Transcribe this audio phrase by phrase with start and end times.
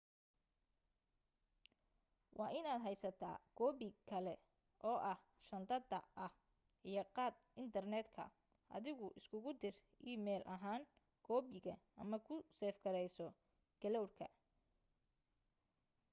[2.37, 4.33] waa in aad heysata koobi kale
[4.89, 6.31] oo ah shandada ah
[6.89, 8.29] iyo qad intarneet ah
[8.75, 9.75] adigu isugu dir
[10.11, 10.81] e-mail ahaan
[11.25, 13.25] koobiga ama ku seef gareyso
[13.81, 14.27] cloud ka”